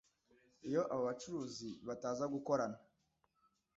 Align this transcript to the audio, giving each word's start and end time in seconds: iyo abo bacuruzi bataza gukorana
iyo 0.67 0.81
abo 0.93 1.01
bacuruzi 1.07 1.69
bataza 1.87 2.25
gukorana 2.33 2.77